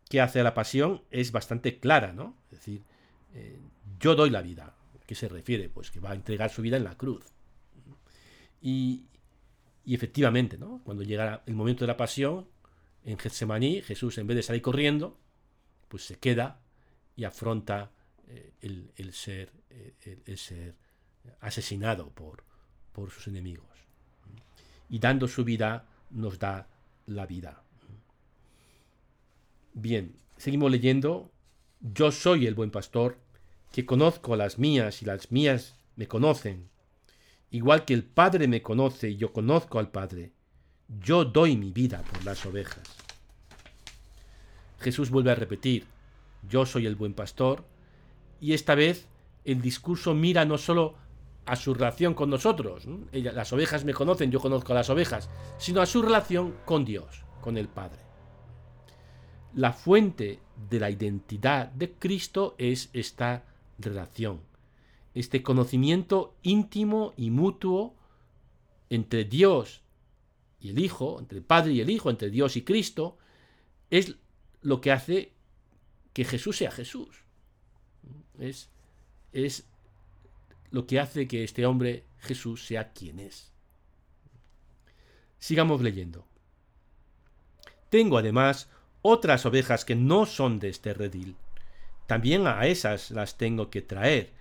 que 0.10 0.22
hace 0.22 0.40
a 0.40 0.44
la 0.44 0.54
pasión 0.54 1.02
es 1.10 1.32
bastante 1.32 1.80
clara, 1.80 2.14
¿no? 2.14 2.38
Es 2.52 2.60
decir, 2.60 2.84
eh, 3.34 3.60
yo 4.00 4.16
doy 4.16 4.30
la 4.30 4.42
vida. 4.42 4.66
¿A 4.66 5.06
qué 5.06 5.16
se 5.16 5.28
refiere? 5.28 5.70
Pues 5.70 5.92
que 5.92 6.00
va 6.00 6.12
a 6.12 6.16
entregar 6.16 6.50
su 6.50 6.62
vida 6.62 6.78
en 6.78 6.84
la 6.84 6.98
cruz. 6.98 7.33
Y, 8.64 9.08
efectivamente, 9.86 10.58
cuando 10.86 11.04
llega 11.04 11.44
el 11.46 11.54
momento 11.54 11.84
de 11.84 11.88
la 11.88 11.98
pasión, 11.98 12.48
en 13.04 13.18
Getsemaní, 13.20 13.82
Jesús, 13.82 14.18
en 14.18 14.26
vez 14.26 14.38
de 14.38 14.44
salir 14.44 14.62
corriendo, 14.62 15.20
pues 15.90 16.06
se 16.06 16.18
queda 16.18 16.62
y 17.18 17.26
afronta 17.26 17.92
eh, 18.30 18.54
el, 18.62 19.14
ser, 19.14 19.52
eh, 19.70 20.22
el, 20.26 20.38
ser 20.38 20.76
asesinado 21.42 22.10
por, 22.12 22.46
por 22.94 23.12
sus 23.12 23.28
enemigos. 23.28 23.68
Y 24.90 25.00
dando 25.00 25.28
su 25.28 25.44
vida, 25.44 25.86
nos 26.10 26.40
da 26.40 26.70
la 27.06 27.26
vida. 27.26 27.62
Bien, 29.74 30.16
seguimos 30.38 30.72
leyendo. 30.72 31.34
Yo 31.82 32.14
soy 32.14 32.48
el 32.48 32.56
buen 32.56 32.72
pastor, 32.72 33.20
que 33.74 33.86
conozco 33.86 34.38
las 34.38 34.58
mías 34.58 35.02
y 35.02 35.06
las 35.06 35.34
mías 35.34 35.76
me 35.98 36.08
conocen 36.08 36.70
Igual 37.54 37.86
que 37.86 37.94
el 37.94 38.04
Padre 38.04 38.48
me 38.48 38.64
conoce 38.64 39.12
y 39.12 39.16
yo 39.16 39.32
conozco 39.32 39.78
al 39.78 39.92
Padre, 39.92 40.32
yo 40.88 41.24
doy 41.24 41.56
mi 41.56 41.72
vida 41.72 42.02
por 42.02 42.26
las 42.26 42.44
ovejas. 42.48 42.82
Jesús 44.80 45.12
vuelve 45.12 45.30
a 45.30 45.36
repetir, 45.36 45.86
yo 46.50 46.66
soy 46.66 46.88
el 46.88 46.96
buen 46.96 47.14
pastor, 47.14 47.64
y 48.42 48.54
esta 48.54 48.74
vez 48.74 49.08
el 49.46 49.62
discurso 49.62 50.16
mira 50.16 50.46
no 50.46 50.58
solo 50.58 50.96
a 51.46 51.56
su 51.56 51.76
relación 51.76 52.16
con 52.16 52.32
nosotros, 52.32 52.88
las 53.12 53.54
ovejas 53.54 53.86
me 53.86 53.94
conocen, 53.94 54.32
yo 54.32 54.40
conozco 54.40 54.72
a 54.72 54.78
las 54.78 54.90
ovejas, 54.90 55.30
sino 55.60 55.80
a 55.80 55.86
su 55.86 56.02
relación 56.02 56.56
con 56.66 56.84
Dios, 56.84 57.24
con 57.40 57.60
el 57.60 57.68
Padre. 57.68 58.00
La 59.54 59.74
fuente 59.74 60.40
de 60.72 60.80
la 60.80 60.90
identidad 60.90 61.68
de 61.68 61.92
Cristo 61.92 62.56
es 62.58 62.90
esta 62.94 63.44
relación 63.78 64.42
este 65.14 65.44
conocimiento 65.44 66.36
íntimo 66.42 67.14
y 67.18 67.30
mutuo 67.30 67.96
entre 68.90 69.26
Dios 69.26 69.82
y 70.60 70.70
el 70.70 70.80
Hijo, 70.80 71.20
entre 71.20 71.40
el 71.40 71.44
Padre 71.44 71.74
y 71.74 71.82
el 71.82 71.90
Hijo, 71.90 72.10
entre 72.10 72.30
Dios 72.30 72.56
y 72.56 72.64
Cristo, 72.64 73.18
es 73.90 74.16
lo 74.62 74.82
que 74.82 74.92
hace 74.92 75.34
que 76.14 76.26
Jesús 76.26 76.58
sea 76.58 76.72
Jesús. 76.72 77.24
Es, 78.40 78.70
es 79.32 79.66
lo 80.72 80.88
que 80.88 81.00
hace 81.00 81.28
que 81.28 81.44
este 81.44 81.66
hombre 81.66 82.06
Jesús 82.20 82.66
sea 82.66 82.94
quien 82.94 83.20
es. 83.20 83.52
Sigamos 85.38 85.82
leyendo. 85.82 86.26
Tengo 87.90 88.18
además 88.18 88.70
otras 89.02 89.46
ovejas 89.46 89.86
que 89.86 89.96
no 89.96 90.26
son 90.26 90.60
de 90.60 90.70
este 90.70 90.94
redil. 90.94 91.36
También 92.08 92.48
a 92.48 92.66
esas 92.66 93.12
las 93.12 93.38
tengo 93.38 93.70
que 93.70 93.82
traer 93.82 94.34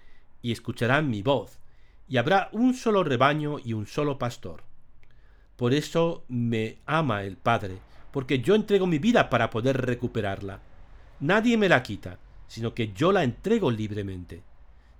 y 0.43 0.53
escucharán 0.53 1.09
mi 1.09 1.23
voz, 1.23 1.59
y 2.09 2.19
habrá 2.19 2.51
un 2.53 2.75
solo 2.75 3.05
rebaño 3.05 3.59
y 3.65 3.73
un 3.73 3.87
solo 3.87 4.19
pastor. 4.19 4.65
Por 5.57 5.73
eso 5.73 6.25
me 6.29 6.79
ama 6.85 7.23
el 7.23 7.37
Padre, 7.37 7.79
porque 8.11 8.41
yo 8.41 8.55
entrego 8.55 8.87
mi 8.87 8.99
vida 8.99 9.31
para 9.31 9.49
poder 9.49 9.81
recuperarla. 9.81 10.61
Nadie 11.21 11.57
me 11.57 11.69
la 11.69 11.83
quita, 11.83 12.19
sino 12.49 12.75
que 12.75 12.93
yo 12.93 13.13
la 13.13 13.23
entrego 13.23 13.71
libremente. 13.71 14.43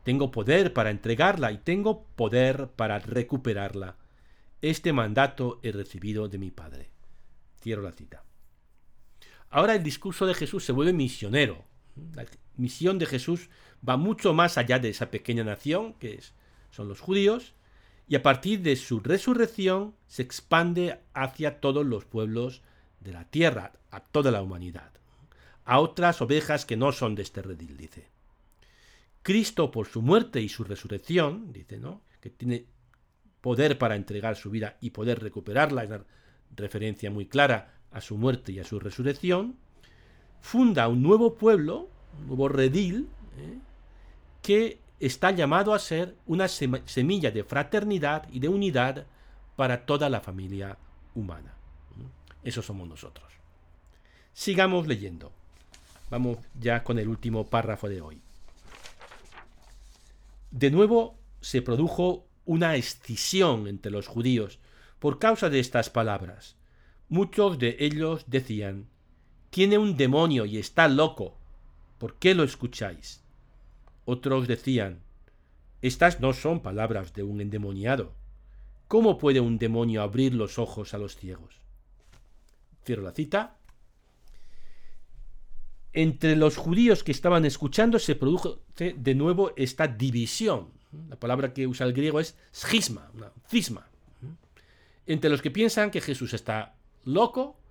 Tengo 0.05 0.31
poder 0.31 0.73
para 0.73 0.91
entregarla 0.91 1.53
y 1.53 1.59
tengo 1.59 2.05
poder 2.17 2.69
para 2.69 2.99
recuperarla. 2.99 3.97
Este 4.61 4.93
mandato 4.93 5.61
he 5.63 5.73
recibido 5.73 6.29
de 6.29 6.39
mi 6.39 6.51
Padre. 6.51 6.91
Cierro 7.61 7.83
la 7.83 7.93
cita. 7.93 8.25
Ahora 9.51 9.75
el 9.75 9.83
discurso 9.83 10.25
de 10.27 10.35
Jesús 10.35 10.65
se 10.65 10.73
vuelve 10.73 10.93
misionero. 10.93 11.65
Misión 12.57 12.99
de 12.99 13.07
Jesús 13.07 13.49
va 13.87 13.97
mucho 13.97 14.35
más 14.35 14.59
allá 14.59 14.79
de 14.79 14.91
esa 14.91 15.11
pequeña 15.11 15.45
nación 15.45 15.95
que 15.95 16.15
es, 16.15 16.35
son 16.71 16.89
los 16.89 17.01
judíos 17.01 17.55
y 18.09 18.17
a 18.17 18.23
partir 18.23 18.61
de 18.61 18.77
su 18.77 19.01
resurrección 19.01 19.95
se 20.07 20.23
expande 20.23 21.01
hacia 21.15 21.61
todos 21.61 21.87
los 21.87 22.05
pueblos 22.05 22.63
de 23.01 23.13
la 23.13 23.25
tierra, 23.25 23.73
a 23.91 24.01
toda 24.01 24.31
la 24.31 24.43
humanidad, 24.43 24.93
a 25.65 25.81
otras 25.81 26.21
ovejas 26.21 26.67
que 26.67 26.77
no 26.77 26.93
son 26.93 27.15
de 27.15 27.23
este 27.23 27.43
redil, 27.43 27.77
dice. 27.77 28.11
Cristo 29.23 29.71
por 29.71 29.87
su 29.87 30.03
muerte 30.03 30.41
y 30.41 30.49
su 30.49 30.65
resurrección, 30.65 31.53
dice, 31.53 31.79
¿no? 31.79 32.03
Que 32.21 32.31
tiene 32.31 32.67
poder 33.41 33.79
para 33.79 33.97
entregar 33.97 34.37
su 34.37 34.51
vida 34.51 34.77
y 34.81 34.91
poder 34.91 35.21
recuperarla, 35.21 35.85
es 35.85 35.91
una 35.91 36.05
referencia 36.57 37.11
muy 37.11 37.27
clara 37.27 37.81
a 37.91 38.01
su 38.01 38.17
muerte 38.17 38.53
y 38.53 38.61
a 38.61 38.65
su 38.65 38.81
resurrección, 38.81 39.57
funda 40.41 40.89
un 40.89 41.03
nuevo 41.03 41.37
pueblo, 41.37 41.91
nuevo 42.27 42.49
redil, 42.49 43.09
¿eh? 43.39 43.59
que 44.43 44.81
está 45.01 45.31
llamado 45.31 45.75
a 45.75 45.79
ser 45.79 46.17
una 46.27 46.49
semilla 46.49 47.31
de 47.31 47.45
fraternidad 47.45 48.29
y 48.31 48.41
de 48.41 48.49
unidad 48.49 49.07
para 49.57 49.85
toda 49.85 50.09
la 50.09 50.21
familia 50.21 50.79
humana. 51.15 51.55
Eso 52.43 52.63
somos 52.63 52.89
nosotros. 52.89 53.33
Sigamos 54.33 54.87
leyendo. 54.87 55.33
Vamos 56.11 56.39
ya 56.59 56.83
con 56.83 56.99
el 56.99 57.09
último 57.09 57.47
párrafo 57.47 57.89
de 57.89 58.01
hoy. 58.01 58.21
De 60.51 60.71
nuevo 60.71 61.19
se 61.41 61.63
produjo 61.63 62.27
una 62.45 62.77
escisión 62.77 63.67
entre 63.67 63.91
los 63.91 64.07
judíos 64.07 64.59
por 64.99 65.19
causa 65.19 65.49
de 65.49 65.61
estas 65.61 65.91
palabras. 65.91 66.57
Muchos 67.09 67.59
de 67.59 67.77
ellos 67.81 68.25
decían, 68.27 68.89
tiene 69.51 69.79
un 69.79 69.97
demonio 69.97 70.45
y 70.45 70.59
está 70.59 70.89
loco. 70.89 71.39
¿Por 72.03 72.17
qué 72.17 72.35
lo 72.35 72.43
escucháis? 72.43 73.23
Otros 74.07 74.49
decían, 74.49 75.05
estas 75.83 76.19
no 76.19 76.33
son 76.33 76.59
palabras 76.59 77.15
de 77.15 77.23
un 77.23 77.41
endemoniado. 77.41 78.13
¿Cómo 78.89 79.19
puede 79.19 79.39
un 79.39 79.57
demonio 79.57 80.03
abrir 80.03 80.35
los 80.35 80.59
ojos 80.59 80.95
a 80.95 80.99
los 80.99 81.15
ciegos? 81.15 81.61
Cierro 82.85 83.05
la 83.05 83.13
cita. 83.13 83.57
Entre 85.93 86.35
los 86.35 86.57
judíos 86.57 87.05
que 87.05 87.13
estaban 87.13 87.45
escuchando 87.45 88.01
se 88.01 88.17
produjo 88.17 88.59
de 88.77 89.15
nuevo 89.15 89.53
esta 89.55 89.87
división. 89.87 90.71
La 91.09 91.15
palabra 91.15 91.55
que 91.55 91.69
usa 91.69 91.87
el 91.87 91.93
griego 91.93 92.19
es 92.19 92.37
schisma, 92.53 93.13
cisma. 93.47 93.87
Entre 95.07 95.31
los 95.31 95.41
que 95.41 95.53
piensan 95.53 95.93
que 95.93 96.01
Jesús 96.01 96.35
está 96.35 96.75
loco 97.05 97.62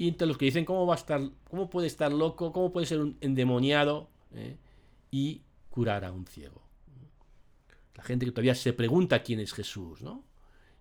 y 0.00 0.08
entre 0.08 0.26
los 0.26 0.38
que 0.38 0.46
dicen 0.46 0.64
cómo 0.64 0.86
va 0.86 0.94
a 0.94 0.96
estar, 0.96 1.20
cómo 1.50 1.68
puede 1.68 1.86
estar 1.86 2.10
loco, 2.10 2.54
cómo 2.54 2.72
puede 2.72 2.86
ser 2.86 3.00
un 3.00 3.18
endemoniado 3.20 4.08
¿eh? 4.32 4.56
y 5.10 5.42
curar 5.68 6.06
a 6.06 6.10
un 6.10 6.24
ciego. 6.24 6.62
La 7.96 8.02
gente 8.02 8.24
que 8.24 8.32
todavía 8.32 8.54
se 8.54 8.72
pregunta 8.72 9.22
quién 9.22 9.40
es 9.40 9.52
Jesús, 9.52 10.00
¿no? 10.00 10.24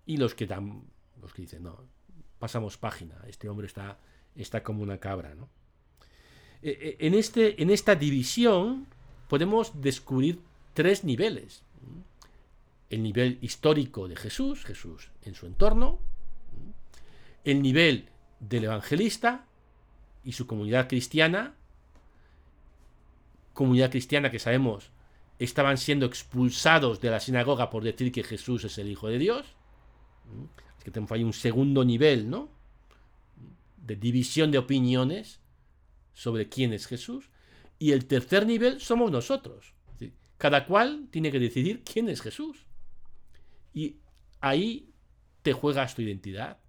Y 0.05 0.15
los 0.15 0.35
que 0.35 0.47
dan, 0.47 0.85
los 1.21 1.33
que 1.33 1.41
dicen, 1.41 1.63
no, 1.63 1.83
pasamos 2.39 2.77
página, 2.77 3.21
este 3.27 3.49
hombre 3.49 3.67
está, 3.67 3.99
está 4.37 4.63
como 4.63 4.83
una 4.83 4.99
cabra, 4.99 5.35
¿no? 5.35 5.49
E, 6.61 6.95
e, 6.97 7.05
en, 7.05 7.13
este, 7.13 7.61
en 7.61 7.71
esta 7.71 7.95
división 7.95 8.87
podemos 9.27 9.81
descubrir 9.81 10.39
tres 10.73 11.03
niveles. 11.03 11.63
El 12.89 13.03
nivel 13.03 13.37
histórico 13.41 14.07
de 14.07 14.15
Jesús, 14.15 14.63
Jesús 14.63 15.11
en 15.23 15.35
su 15.35 15.45
entorno, 15.45 15.99
el 17.43 17.61
nivel 17.61 18.07
del 18.39 18.65
evangelista 18.65 19.45
y 20.23 20.33
su 20.33 20.47
comunidad 20.47 20.87
cristiana, 20.87 21.55
comunidad 23.53 23.91
cristiana 23.91 24.31
que 24.31 24.39
sabemos 24.39 24.91
estaban 25.39 25.77
siendo 25.77 26.05
expulsados 26.05 26.99
de 26.99 27.09
la 27.09 27.19
sinagoga 27.19 27.69
por 27.69 27.83
decir 27.83 28.11
que 28.11 28.23
Jesús 28.23 28.65
es 28.65 28.77
el 28.77 28.89
Hijo 28.89 29.07
de 29.07 29.17
Dios. 29.17 29.45
Es 30.77 30.83
que 30.83 30.91
tenemos 30.91 31.11
ahí 31.13 31.23
un 31.23 31.33
segundo 31.33 31.85
nivel, 31.85 32.29
¿no? 32.29 32.49
De 33.77 33.95
división 33.95 34.51
de 34.51 34.57
opiniones 34.57 35.39
sobre 36.13 36.49
quién 36.49 36.73
es 36.73 36.87
Jesús. 36.87 37.29
Y 37.79 37.93
el 37.93 38.05
tercer 38.05 38.45
nivel 38.45 38.81
somos 38.81 39.11
nosotros. 39.11 39.73
Cada 40.37 40.65
cual 40.65 41.07
tiene 41.09 41.31
que 41.31 41.39
decidir 41.39 41.83
quién 41.83 42.09
es 42.09 42.21
Jesús. 42.21 42.65
Y 43.73 43.97
ahí 44.41 44.89
te 45.41 45.53
juegas 45.53 45.95
tu 45.95 46.01
identidad 46.01 46.59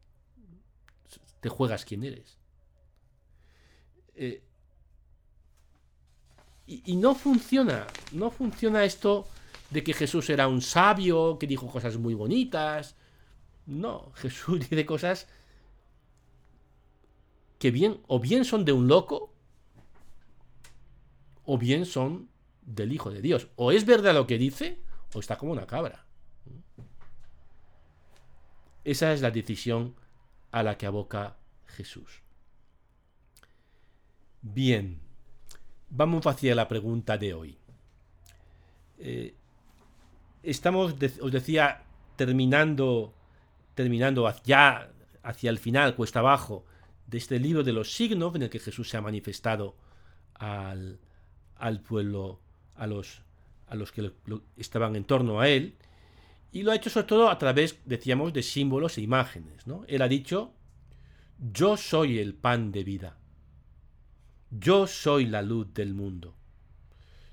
te 1.40 1.48
juegas 1.48 1.84
quién 1.84 2.04
eres. 2.04 2.38
Eh, 4.14 4.42
y, 6.66 6.96
no 6.96 7.16
funciona, 7.16 7.86
no 8.12 8.30
funciona 8.30 8.84
esto 8.84 9.26
de 9.70 9.82
que 9.82 9.92
Jesús 9.92 10.30
era 10.30 10.46
un 10.46 10.62
sabio, 10.62 11.36
que 11.38 11.48
dijo 11.48 11.66
cosas 11.66 11.96
muy 11.96 12.14
bonitas. 12.14 12.94
No, 13.66 14.12
Jesús 14.14 14.60
dice 14.60 14.86
cosas 14.86 15.26
que 17.58 17.70
bien, 17.70 18.00
o 18.06 18.20
bien 18.20 18.44
son 18.44 18.64
de 18.64 18.72
un 18.72 18.86
loco, 18.86 19.34
o 21.44 21.58
bien 21.58 21.84
son 21.86 22.30
del 22.62 22.92
Hijo 22.92 23.10
de 23.10 23.20
Dios. 23.20 23.48
O 23.56 23.72
es 23.72 23.84
verdad 23.84 24.14
lo 24.14 24.26
que 24.26 24.38
dice, 24.38 24.80
o 25.12 25.20
está 25.20 25.36
como 25.36 25.52
una 25.52 25.66
cabra. 25.66 26.06
Esa 28.84 29.12
es 29.12 29.20
la 29.20 29.30
decisión 29.30 29.94
a 30.50 30.62
la 30.62 30.76
que 30.76 30.86
aboca 30.86 31.36
Jesús. 31.66 32.22
Bien, 34.42 35.00
vamos 35.90 36.26
hacia 36.26 36.54
la 36.54 36.68
pregunta 36.68 37.18
de 37.18 37.34
hoy. 37.34 37.58
Eh, 38.98 39.34
estamos, 40.42 40.94
os 41.20 41.32
decía, 41.32 41.84
terminando, 42.16 43.14
terminando 43.74 44.32
ya 44.44 44.90
hacia 45.22 45.50
el 45.50 45.58
final, 45.58 45.94
cuesta 45.94 46.20
abajo, 46.20 46.64
de 47.06 47.18
este 47.18 47.38
libro 47.38 47.62
de 47.62 47.72
los 47.72 47.92
signos 47.94 48.34
en 48.34 48.42
el 48.42 48.50
que 48.50 48.60
Jesús 48.60 48.88
se 48.88 48.96
ha 48.96 49.00
manifestado 49.00 49.76
al, 50.34 50.98
pueblo, 51.86 52.40
a 52.76 52.86
los, 52.86 53.22
a 53.66 53.74
los 53.74 53.92
que 53.92 54.12
estaban 54.56 54.96
en 54.96 55.04
torno 55.04 55.40
a 55.40 55.48
él, 55.48 55.74
y 56.52 56.62
lo 56.62 56.72
ha 56.72 56.76
hecho 56.76 56.90
sobre 56.90 57.06
todo 57.06 57.30
a 57.30 57.38
través, 57.38 57.78
decíamos, 57.84 58.32
de 58.32 58.42
símbolos 58.42 58.98
e 58.98 59.02
imágenes. 59.02 59.66
¿no? 59.66 59.84
Él 59.86 60.02
ha 60.02 60.08
dicho, 60.08 60.52
yo 61.38 61.76
soy 61.76 62.18
el 62.18 62.34
pan 62.34 62.72
de 62.72 62.84
vida. 62.84 63.16
Yo 64.50 64.86
soy 64.86 65.26
la 65.26 65.42
luz 65.42 65.72
del 65.72 65.94
mundo. 65.94 66.34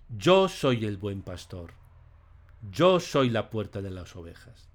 Yo 0.09 0.47
soy 0.47 0.85
el 0.85 0.97
buen 0.97 1.23
pastor. 1.23 1.73
Yo 2.71 2.99
soy 2.99 3.29
la 3.29 3.49
puerta 3.49 3.81
de 3.81 3.89
las 3.89 4.15
ovejas. 4.15 4.69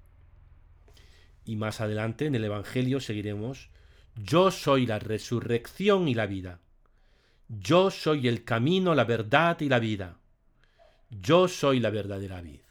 Y 1.45 1.55
más 1.55 1.81
adelante 1.81 2.25
en 2.25 2.35
el 2.35 2.43
Evangelio 2.43 2.99
seguiremos, 2.99 3.69
yo 4.15 4.51
soy 4.51 4.85
la 4.85 4.99
resurrección 4.99 6.07
y 6.07 6.13
la 6.13 6.25
vida. 6.25 6.59
Yo 7.47 7.91
soy 7.91 8.27
el 8.27 8.43
camino, 8.43 8.93
la 8.93 9.03
verdad 9.03 9.59
y 9.61 9.69
la 9.69 9.79
vida. 9.79 10.17
Yo 11.09 11.47
soy 11.47 11.79
la 11.79 11.89
verdadera 11.89 12.41
vid. 12.41 12.62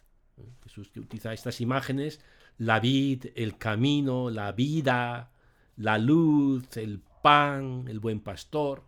Que 0.74 1.00
utiliza 1.00 1.35
estas 1.35 1.61
imágenes, 1.61 2.20
la 2.58 2.80
vid, 2.80 3.26
el 3.35 3.58
camino, 3.58 4.30
la 4.30 4.52
vida, 4.52 5.30
la 5.76 5.98
luz, 5.98 6.76
el 6.76 7.00
pan, 7.22 7.85
el 7.88 8.00
buen 8.00 8.20
pastor. 8.20 8.82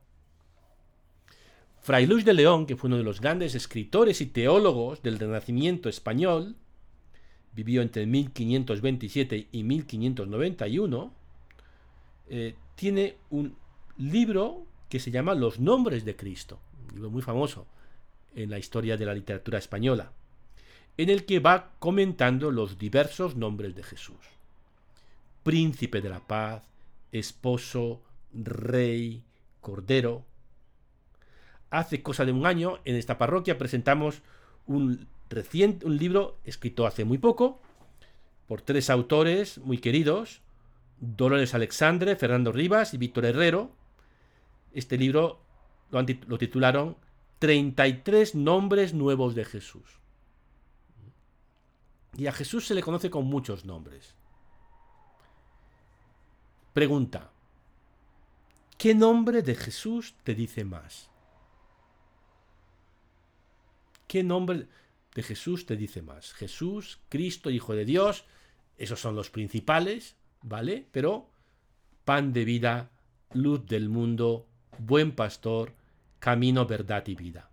Fray 1.81 2.07
Luis 2.07 2.25
de 2.25 2.33
León, 2.33 2.65
que 2.65 2.77
fue 2.77 2.89
uno 2.89 2.97
de 2.97 3.03
los 3.03 3.21
grandes 3.21 3.55
escritores 3.55 4.23
y 4.23 4.27
teólogos 4.27 5.03
del 5.03 5.19
Renacimiento 5.19 5.91
español, 5.91 6.57
vivió 7.53 7.83
entre 7.83 8.07
1527 8.07 9.49
y 9.53 9.63
1591, 9.63 11.13
eh, 12.31 12.55
tiene 12.75 13.19
un 13.29 13.57
libro 13.99 14.67
que 14.89 15.01
se 15.01 15.11
llama 15.11 15.35
Los 15.35 15.61
nombres 15.61 16.07
de 16.07 16.17
Cristo, 16.17 16.59
un 16.89 16.95
libro 16.95 17.11
muy 17.11 17.21
famoso 17.21 17.67
en 18.35 18.49
la 18.49 18.59
historia 18.59 18.97
de 18.97 19.05
la 19.05 19.15
literatura 19.15 19.59
española 19.59 20.13
en 20.97 21.11
el 21.11 21.25
que 21.25 21.41
va 21.41 21.73
comentando 21.79 22.51
los 22.51 22.79
diversos 22.79 23.37
nombres 23.37 23.75
de 23.75 23.83
Jesús. 23.83 24.19
Príncipe 25.43 26.01
de 26.01 26.09
la 26.09 26.21
paz, 26.21 26.63
esposo, 27.13 28.01
rey, 28.33 29.23
cordero. 29.61 30.25
Hace 31.71 32.03
cosa 32.03 32.25
de 32.25 32.33
un 32.33 32.47
año 32.47 32.79
en 32.85 32.97
esta 32.97 33.19
parroquia 33.19 33.59
presentamos 33.59 34.23
un, 34.67 35.09
reciente, 35.29 35.87
un 35.87 35.97
libro 35.97 36.39
escrito 36.45 36.87
hace 36.87 37.05
muy 37.05 37.19
poco 37.19 37.61
por 38.47 38.63
tres 38.63 38.91
autores 38.91 39.59
muy 39.59 39.79
queridos, 39.79 40.43
Dolores 41.01 41.55
Alexandre, 41.55 42.15
Fernando 42.17 42.53
Rivas 42.53 42.95
y 42.95 42.99
Víctor 42.99 43.25
Herrero. 43.25 43.73
Este 44.73 44.97
libro 44.97 45.41
lo, 45.91 46.05
lo 46.29 46.39
titularon 46.39 46.97
33 47.41 48.35
nombres 48.35 48.95
nuevos 48.95 49.35
de 49.35 49.45
Jesús. 49.45 50.04
Y 52.17 52.27
a 52.27 52.33
Jesús 52.33 52.67
se 52.67 52.75
le 52.75 52.83
conoce 52.83 53.11
con 53.11 53.27
muchos 53.27 53.65
nombres. 53.65 54.15
Pregunta. 56.73 57.31
¿Qué 58.79 58.95
nombre 58.95 59.43
de 59.43 59.55
Jesús 59.55 60.15
te 60.25 60.35
dice 60.35 60.65
más? 60.65 61.11
¿Qué 64.07 64.23
nombre 64.23 64.69
de 65.15 65.23
Jesús 65.23 65.67
te 65.67 65.77
dice 65.77 66.03
más? 66.03 66.35
Jesús, 66.35 67.01
Cristo, 67.09 67.51
Hijo 67.51 67.75
de 67.75 67.85
Dios, 67.85 68.25
Esos 68.77 69.01
son 69.01 69.15
los 69.15 69.31
principales, 69.31 70.17
¿vale? 70.43 70.89
Pero 70.91 71.31
pan 72.05 72.33
de 72.33 72.45
vida, 72.45 72.91
luz 73.33 73.65
del 73.67 73.89
mundo, 73.89 74.49
buen 74.79 75.15
pastor, 75.15 75.73
camino, 76.19 76.67
verdad 76.67 77.07
y 77.07 77.15
vida. 77.15 77.51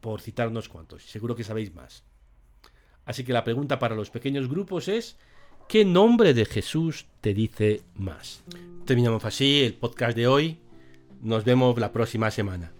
Por 0.00 0.20
citar 0.20 0.48
unos 0.48 0.68
cuantos, 0.68 1.02
seguro 1.02 1.34
que 1.34 1.42
sabéis 1.42 1.74
más. 1.74 2.04
Así 3.06 3.24
que 3.24 3.32
la 3.32 3.44
pregunta 3.44 3.78
para 3.78 3.94
los 3.94 4.10
pequeños 4.10 4.48
grupos 4.48 4.88
es, 4.88 5.16
¿qué 5.68 5.84
nombre 5.84 6.34
de 6.34 6.44
Jesús 6.44 7.06
te 7.22 7.32
dice 7.32 7.80
más? 7.94 8.42
Terminamos 8.84 9.24
así 9.24 9.62
el 9.64 9.74
podcast 9.74 10.16
de 10.16 10.26
hoy. 10.26 10.58
Nos 11.22 11.44
vemos 11.44 11.78
la 11.78 11.92
próxima 11.92 12.30
semana. 12.30 12.75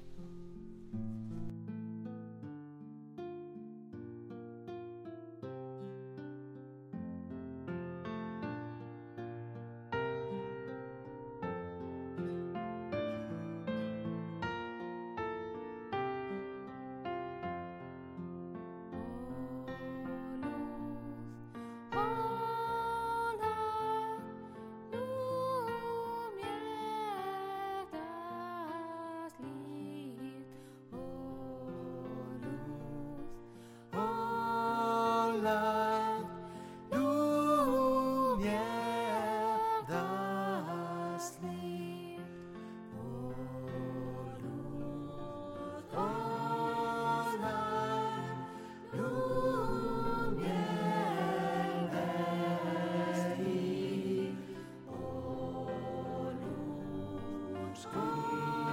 school. 57.77 58.66